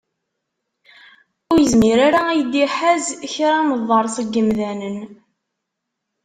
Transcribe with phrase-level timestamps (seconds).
[1.51, 4.97] Ur yezmir ara ad iyi-d-iḥaz kra n ḍḍer seg yemdanen.